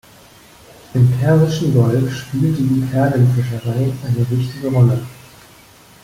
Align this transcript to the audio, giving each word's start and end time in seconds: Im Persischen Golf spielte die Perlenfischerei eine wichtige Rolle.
Im 0.95 1.11
Persischen 1.19 1.75
Golf 1.75 2.11
spielte 2.11 2.63
die 2.63 2.81
Perlenfischerei 2.89 3.93
eine 4.07 4.29
wichtige 4.31 4.69
Rolle. 4.69 4.99